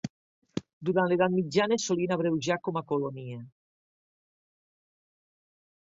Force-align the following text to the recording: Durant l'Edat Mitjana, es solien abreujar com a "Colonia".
Durant 0.87 1.09
l'Edat 1.11 1.33
Mitjana, 1.33 1.77
es 1.83 1.85
solien 1.89 2.15
abreujar 2.17 2.59
com 2.69 2.81
a 2.81 2.85
"Colonia". 2.93 3.39